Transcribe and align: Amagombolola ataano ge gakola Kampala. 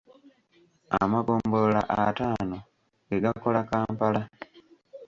Amagombolola 0.99 1.81
ataano 2.05 2.57
ge 3.07 3.17
gakola 3.23 3.61
Kampala. 3.69 4.21